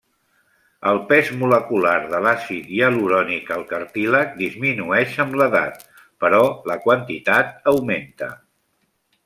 El 0.91 0.99
pes 1.09 1.27
molecular 1.41 1.97
de 2.13 2.21
l'àcid 2.27 2.71
hialurònic 2.77 3.53
al 3.57 3.67
cartílag 3.73 4.33
disminueix 4.41 5.15
amb 5.27 5.39
l'edat, 5.43 5.87
però 6.25 6.43
la 6.73 6.81
quantitat 6.89 7.73
augmenta. 7.75 8.35